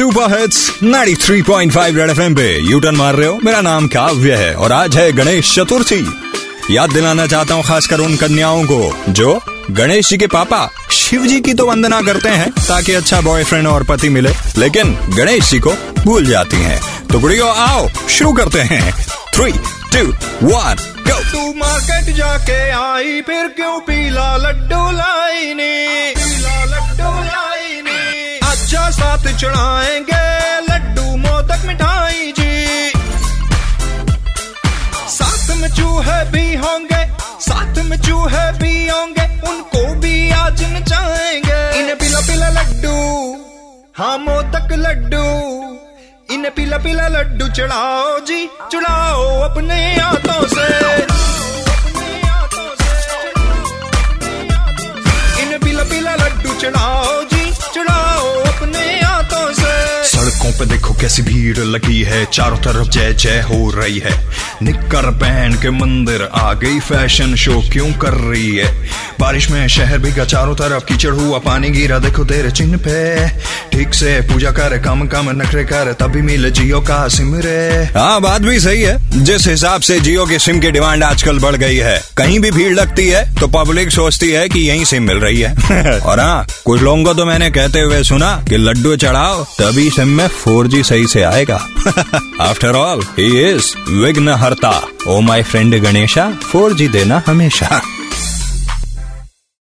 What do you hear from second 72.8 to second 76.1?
पे। ठीक से पूजा कर कम कम नखरे कर